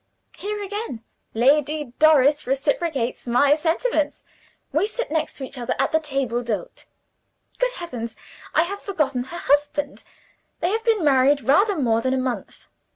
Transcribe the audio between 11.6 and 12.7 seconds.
more than a month.